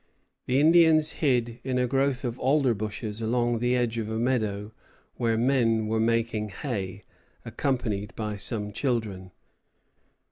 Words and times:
The 0.47 0.59
Indians 0.59 1.11
hid 1.21 1.59
in 1.63 1.77
a 1.77 1.85
growth 1.85 2.25
of 2.25 2.39
alder 2.39 2.73
bushes 2.73 3.21
along 3.21 3.59
the 3.59 3.75
edge 3.75 3.99
of 3.99 4.09
a 4.09 4.17
meadow 4.17 4.71
where 5.17 5.37
men 5.37 5.85
were 5.85 5.99
making 5.99 6.49
hay, 6.49 7.03
accompanied 7.45 8.15
by 8.15 8.35
some 8.37 8.71
children. 8.71 9.29